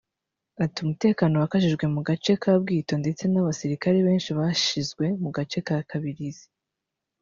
[0.63, 6.45] Ati “Umutekano wakajijwe mu gace ka Bwito ndetse n’abasirikare benshi bashyizwe mu gace ka Kibirizi